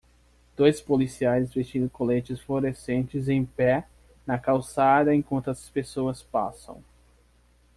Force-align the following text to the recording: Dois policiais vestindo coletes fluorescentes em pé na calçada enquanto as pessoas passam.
Dois 0.57 0.81
policiais 0.81 1.53
vestindo 1.53 1.87
coletes 1.87 2.39
fluorescentes 2.39 3.29
em 3.29 3.45
pé 3.45 3.87
na 4.25 4.39
calçada 4.39 5.13
enquanto 5.13 5.51
as 5.51 5.69
pessoas 5.69 6.23
passam. 6.23 6.83